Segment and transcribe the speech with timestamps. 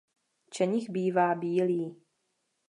[0.49, 1.95] Čenich bývá bílý.